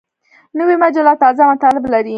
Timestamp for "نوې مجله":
0.59-1.13